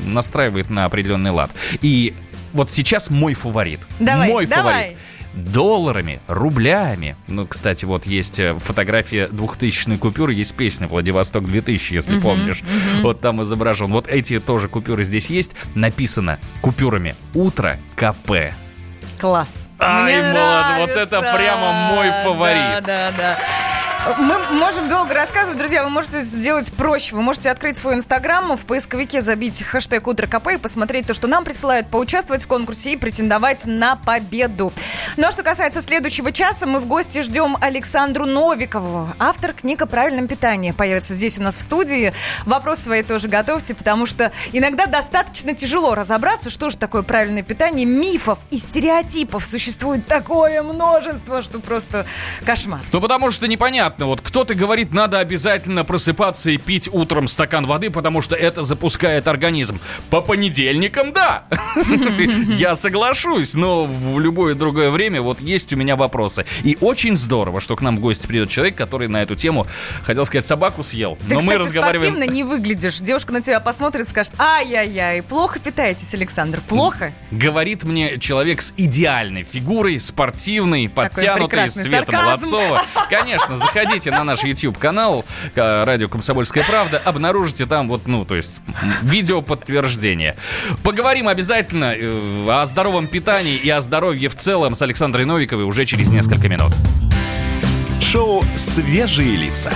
[0.04, 1.50] настраивает на определенный лад.
[1.82, 2.14] И
[2.52, 3.80] вот сейчас мой фаворит.
[4.00, 4.72] Давай, мой давай.
[4.72, 4.98] фаворит
[5.36, 7.14] долларами, рублями.
[7.28, 12.62] Ну, кстати, вот есть э, фотография 2000 купюры, есть песня «Владивосток 2000», если Мгм, помнишь.
[12.62, 13.02] мгм.
[13.02, 13.92] Вот там изображен.
[13.92, 15.52] Вот эти тоже купюры здесь есть.
[15.74, 18.52] Написано купюрами «Утро КП».
[19.20, 19.70] Класс.
[19.78, 22.84] Ай, молод, вот это прямо мой фаворит.
[22.84, 23.38] Да, да, да.
[24.18, 27.16] Мы можем долго рассказывать, друзья, вы можете сделать проще.
[27.16, 31.26] Вы можете открыть свой инстаграм, в поисковике забить хэштег «Утро КП» и посмотреть то, что
[31.26, 34.72] нам присылают, поучаствовать в конкурсе и претендовать на победу.
[35.16, 39.86] Ну а что касается следующего часа, мы в гости ждем Александру Новикову, автор книг о
[39.86, 40.70] правильном питании.
[40.70, 42.12] Появится здесь у нас в студии.
[42.44, 47.84] Вопрос свои тоже готовьте, потому что иногда достаточно тяжело разобраться, что же такое правильное питание.
[47.84, 52.06] Мифов и стереотипов существует такое множество, что просто
[52.44, 52.82] кошмар.
[52.92, 53.95] Ну, потому что непонятно.
[54.04, 59.28] Вот кто-то говорит, надо обязательно просыпаться и пить утром стакан воды, потому что это запускает
[59.28, 59.80] организм.
[60.10, 61.44] По понедельникам, да.
[62.56, 66.44] Я соглашусь, но в любое другое время вот есть у меня вопросы.
[66.64, 69.66] И очень здорово, что к нам в гости придет человек, который на эту тему,
[70.02, 71.16] хотел сказать, собаку съел.
[71.28, 72.12] Ты, Но мы кстати, разговариваем...
[72.14, 72.98] спортивно не выглядишь.
[72.98, 77.12] Девушка на тебя посмотрит и скажет, ай-яй-яй, плохо питаетесь, Александр, плохо?
[77.30, 82.24] Говорит мне человек с идеальной фигурой, спортивный, подтянутый, Света сарказм.
[82.24, 82.82] Молодцова.
[83.10, 85.24] Конечно, заходите на наш YouTube-канал
[85.54, 88.60] э, «Радио Комсомольская правда», обнаружите там вот, ну, то есть
[89.02, 90.36] видео подтверждение.
[90.82, 95.84] Поговорим обязательно э, о здоровом питании и о здоровье в целом с Александрой Новиковой уже
[95.84, 96.72] через несколько минут.
[98.00, 99.72] Шоу «Свежие лица».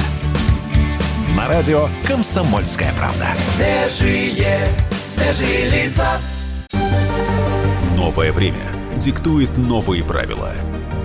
[1.36, 3.28] На радио «Комсомольская правда».
[3.36, 4.58] Свежие,
[5.04, 6.20] свежие лица.
[7.96, 10.52] Новое время диктует новые правила.